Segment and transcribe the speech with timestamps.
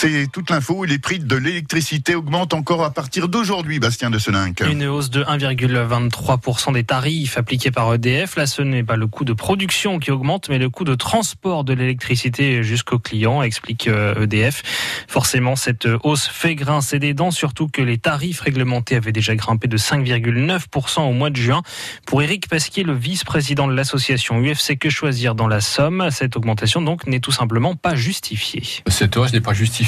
[0.00, 0.84] C'est toute l'info.
[0.84, 4.60] Les prix de l'électricité augmentent encore à partir d'aujourd'hui, Bastien de Seninck.
[4.60, 8.36] Une hausse de 1,23% des tarifs appliqués par EDF.
[8.36, 11.64] Là, ce n'est pas le coût de production qui augmente, mais le coût de transport
[11.64, 14.62] de l'électricité jusqu'au client, explique EDF.
[14.62, 19.10] Euh, e Forcément, cette hausse fait grincer des dents, surtout que les tarifs réglementés avaient
[19.10, 21.62] déjà grimpé de 5,9% au mois de juin.
[22.06, 26.82] Pour Éric Pasquier, le vice-président de l'association UFC Que Choisir dans la Somme, cette augmentation
[26.82, 28.62] donc n'est tout simplement pas justifiée.
[28.86, 29.87] Cette hausse n'est pas justifiée.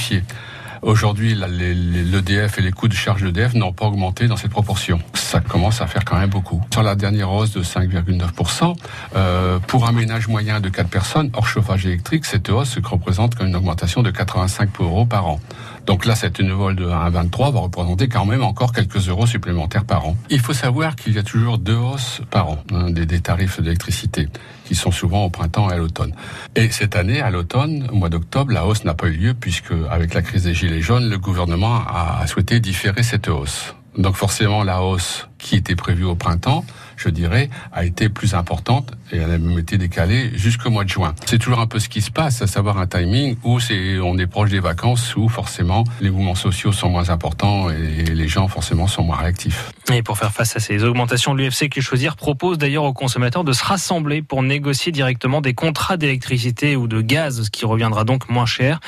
[0.83, 4.99] Aujourd'hui, l'EDF et les coûts de charge d'EDF n'ont pas augmenté dans cette proportion.
[5.13, 6.63] Ça commence à faire quand même beaucoup.
[6.73, 8.75] Sur la dernière hausse de 5,9%,
[9.15, 13.55] euh, pour un ménage moyen de 4 personnes, hors chauffage électrique, cette hausse représente une
[13.55, 15.39] augmentation de 85 euros par an.
[15.85, 20.07] Donc là, cette vol de 1,23 va représenter quand même encore quelques euros supplémentaires par
[20.07, 20.17] an.
[20.31, 24.29] Il faut savoir qu'il y a toujours deux hausses par an hein, des tarifs d'électricité,
[24.71, 26.15] qui sont souvent au printemps et à l'automne.
[26.55, 29.73] Et cette année, à l'automne, au mois d'octobre, la hausse n'a pas eu lieu puisque,
[29.91, 33.75] avec la crise des gilets jaunes, le gouvernement a souhaité différer cette hausse.
[33.99, 36.65] Donc forcément, la hausse qui était prévue au printemps,
[37.01, 40.89] je dirais, a été plus importante et elle a même été décalée jusqu'au mois de
[40.89, 41.15] juin.
[41.27, 44.19] C'est toujours un peu ce qui se passe, à savoir un timing où c'est, on
[44.19, 48.49] est proche des vacances, où forcément les mouvements sociaux sont moins importants et les gens
[48.49, 49.73] forcément sont moins réactifs.
[49.93, 53.53] Et pour faire face à ces augmentations, l'UFC Que Choisir propose d'ailleurs aux consommateurs de
[53.53, 58.29] se rassembler pour négocier directement des contrats d'électricité ou de gaz, ce qui reviendra donc
[58.29, 58.81] moins cher.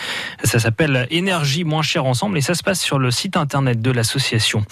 [0.44, 3.90] Ça s'appelle Énergie moins cher ensemble et ça se passe sur le site internet de
[3.90, 4.64] l'association.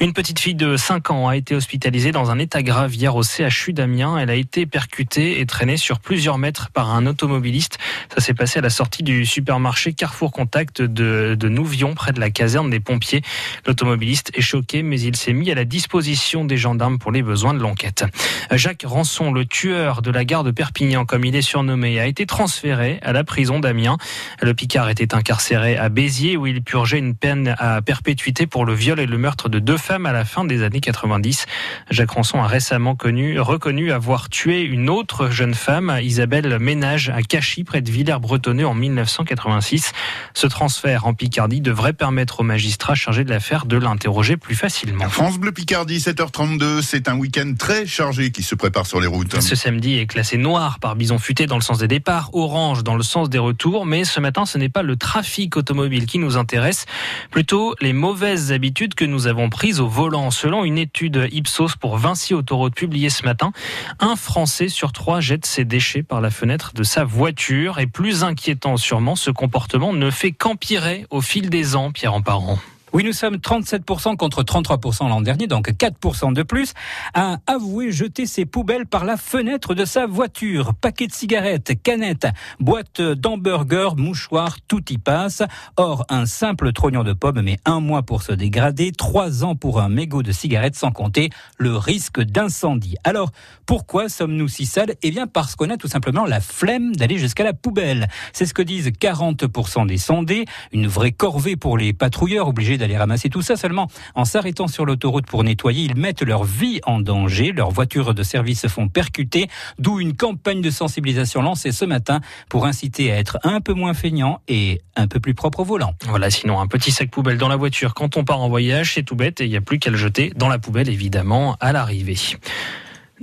[0.00, 3.22] Une petite fille de 5 ans a été hospitalisée dans un état grave hier au
[3.22, 4.18] CHU d'Amiens.
[4.18, 7.78] Elle a été percutée et traînée sur plusieurs mètres par un automobiliste.
[8.14, 12.20] Ça s'est passé à la sortie du supermarché Carrefour Contact de, de Nouvion, près de
[12.20, 13.22] la caserne des pompiers.
[13.66, 17.54] L'automobiliste est choqué, mais il s'est mis à la disposition des gendarmes pour les besoins
[17.54, 18.04] de l'enquête.
[18.52, 22.26] Jacques Rançon, le tueur de la gare de Perpignan, comme il est surnommé, a été
[22.26, 23.96] transféré à la prison d'Amiens.
[24.42, 28.74] Le Picard était incarcéré à Béziers où il purgeait une peine à perpétuité pour le
[28.74, 31.46] viol et le meurtre de deux femmes à la fin des années 90.
[31.90, 37.22] Jacques Rançon a récemment connu, reconnu avoir tué une autre jeune femme, Isabelle Ménage, à
[37.22, 39.92] Cachy, près de Villers-Bretonneux en 1986.
[40.34, 45.08] Ce transfert en Picardie devrait permettre aux magistrats chargés de l'affaire de l'interroger plus facilement.
[45.08, 49.40] France Bleu Picardie, 7h32, c'est un week-end très chargé qui se prépare sur les routes.
[49.40, 52.96] Ce samedi est classé noir par bison futé dans le sens des départs, orange dans
[52.96, 56.36] le sens des retours, mais ce matin ce n'est pas le trafic automobile qui nous
[56.36, 56.86] intéresse,
[57.30, 60.30] plutôt les mauvaises habitudes que nous avons prises au volant.
[60.30, 62.34] Selon une étude Ipsos pour Vinci
[62.74, 63.52] Publiée ce matin,
[64.00, 68.24] un Français sur trois jette ses déchets par la fenêtre de sa voiture et plus
[68.24, 72.58] inquiétant sûrement, ce comportement ne fait qu'empirer au fil des ans, Pierre Emparent.
[72.96, 76.72] Oui, nous sommes 37% contre 33% l'an dernier, donc 4% de plus,
[77.12, 80.72] à avouer jeter ses poubelles par la fenêtre de sa voiture.
[80.72, 82.26] Paquets de cigarettes, canettes,
[82.58, 85.42] boîtes d'hamburgers, mouchoirs, tout y passe.
[85.76, 89.82] Or, un simple trognon de pomme met un mois pour se dégrader, trois ans pour
[89.82, 91.28] un mégot de cigarettes, sans compter
[91.58, 92.96] le risque d'incendie.
[93.04, 93.30] Alors,
[93.66, 94.94] pourquoi sommes-nous si sales?
[95.02, 98.08] Eh bien, parce qu'on a tout simplement la flemme d'aller jusqu'à la poubelle.
[98.32, 100.46] C'est ce que disent 40% des sondés.
[100.72, 103.56] Une vraie corvée pour les patrouilleurs obligés d'aller ramasser tout ça.
[103.56, 107.52] Seulement, en s'arrêtant sur l'autoroute pour nettoyer, ils mettent leur vie en danger.
[107.52, 109.48] Leurs voitures de service se font percuter,
[109.78, 113.94] d'où une campagne de sensibilisation lancée ce matin pour inciter à être un peu moins
[113.94, 115.94] feignant et un peu plus propre au volant.
[116.04, 119.02] Voilà, sinon un petit sac poubelle dans la voiture quand on part en voyage, c'est
[119.02, 121.72] tout bête et il n'y a plus qu'à le jeter dans la poubelle évidemment à
[121.72, 122.16] l'arrivée.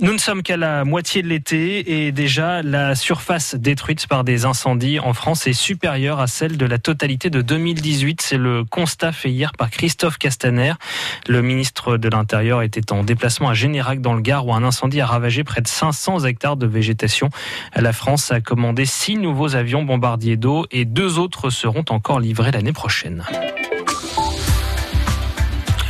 [0.00, 4.44] Nous ne sommes qu'à la moitié de l'été et déjà la surface détruite par des
[4.44, 8.20] incendies en France est supérieure à celle de la totalité de 2018.
[8.20, 10.72] C'est le constat fait hier par Christophe Castaner.
[11.28, 15.00] Le ministre de l'Intérieur était en déplacement à Générac dans le Gard où un incendie
[15.00, 17.30] a ravagé près de 500 hectares de végétation.
[17.76, 22.50] La France a commandé six nouveaux avions bombardiers d'eau et deux autres seront encore livrés
[22.50, 23.24] l'année prochaine.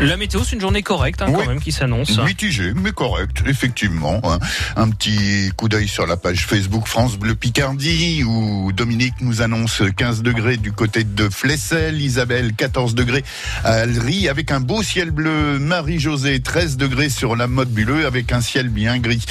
[0.00, 2.18] La météo, c'est une journée correcte hein, quand même qui s'annonce.
[2.18, 4.20] Mitigée, mais correcte, effectivement.
[4.24, 4.38] Hein.
[4.76, 9.82] Un petit coup d'œil sur la page Facebook France Bleu Picardie où Dominique nous annonce
[9.96, 13.24] 15 degrés du côté de Flessel, Isabelle 14 degrés
[13.62, 18.32] à Alry avec un beau ciel bleu, Marie-Josée 13 degrés sur la mode bulleux avec
[18.32, 19.24] un ciel bien gris.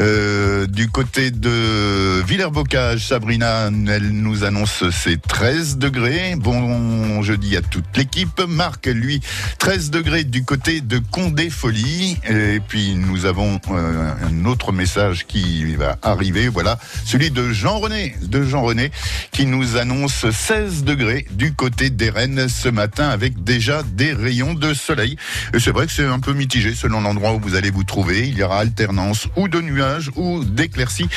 [0.00, 6.34] Euh, du côté de Villers-Bocage, Sabrina, elle nous annonce ses 13 degrés.
[6.36, 8.42] Bon jeudi à toute l'équipe.
[8.46, 9.20] Marc, lui,
[9.58, 12.18] 13 degrés du côté de Condé-Folie.
[12.28, 16.48] Et puis nous avons euh, un autre message qui va arriver.
[16.48, 18.90] Voilà, celui de Jean-René, de Jean-René,
[19.30, 24.54] qui nous annonce 16 degrés du côté des Rennes ce matin avec déjà des rayons
[24.54, 25.16] de soleil.
[25.54, 28.26] Et c'est vrai que c'est un peu mitigé selon l'endroit où vous allez vous trouver.
[28.26, 31.08] Il y aura alternance ou de nuages ou d'éclaircies.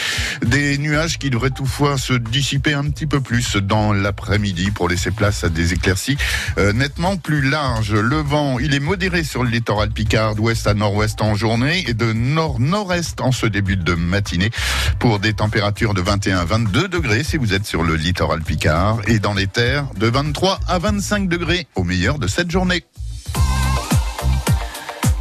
[0.46, 5.10] Des nuages qui devraient toutefois se dissiper un petit peu plus dans l'après-midi pour laisser
[5.10, 6.18] place à des éclaircies
[6.60, 7.96] euh, nettement plus larges.
[7.96, 11.94] Le vent, il est modéré sur le littoral Picard, d'ouest à nord-ouest en journée et
[11.94, 14.52] de nord-nord-est en ce début de matinée
[15.00, 19.00] pour des températures de 21 à 22 degrés si vous êtes sur le littoral Picard
[19.08, 22.84] et dans les terres de 23 à 25 degrés au meilleur de cette journée.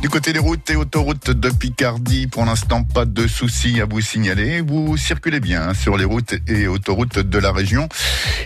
[0.03, 4.01] Du côté des routes et autoroutes de Picardie, pour l'instant, pas de soucis à vous
[4.01, 4.61] signaler.
[4.61, 7.89] Vous circulez bien sur les routes et autoroutes de la région.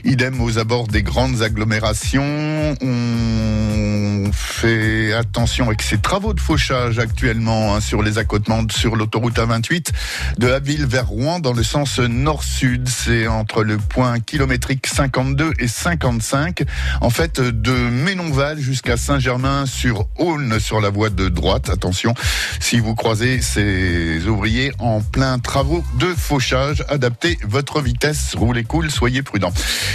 [0.04, 2.76] Idem aux abords des grandes agglomérations.
[2.82, 9.38] On fait attention avec ces travaux de fauchage actuellement hein, sur les accotements sur l'autoroute
[9.38, 9.92] A28
[10.38, 12.86] de Abbeville vers Rouen dans le sens nord-sud.
[12.86, 16.64] C'est entre le point kilométrique 52 et 55.
[17.00, 22.14] En fait, de Ménonval jusqu'à Saint-Germain sur Aulne sur la voie de Attention,
[22.60, 28.90] si vous croisez ces ouvriers en plein travaux de fauchage, adaptez votre vitesse, roulez cool,
[28.90, 29.52] soyez prudent.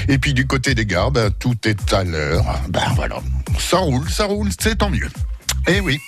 [0.08, 2.46] Et puis du côté des gares, ben, tout est à l'heure.
[2.70, 3.18] Ben voilà,
[3.60, 5.10] ça roule, ça roule, c'est tant mieux.
[5.68, 6.00] Eh oui.